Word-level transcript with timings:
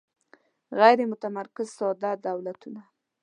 غیر 0.79 0.99
متمرکز 1.11 1.67
ساده 1.77 2.11
دولتونه 2.25 2.81